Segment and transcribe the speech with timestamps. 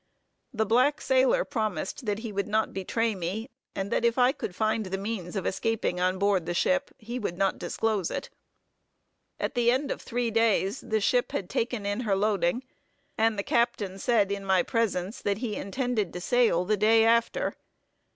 [0.51, 4.55] The black sailor promised that he would not betray me, and that if I could
[4.55, 8.31] find the means of escaping on board the ship he would not disclose it.
[9.39, 12.63] At the end of three days, the ship had taken in her loading,
[13.15, 17.53] and the captain said in my presence that he intended to sail the day after.